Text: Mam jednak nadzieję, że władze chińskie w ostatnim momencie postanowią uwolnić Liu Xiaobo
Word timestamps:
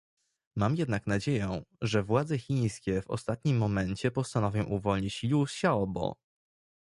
Mam 0.55 0.75
jednak 0.75 1.07
nadzieję, 1.07 1.63
że 1.81 2.03
władze 2.03 2.37
chińskie 2.37 3.01
w 3.01 3.09
ostatnim 3.09 3.57
momencie 3.57 4.11
postanowią 4.11 4.63
uwolnić 4.63 5.23
Liu 5.23 5.43
Xiaobo 5.43 6.15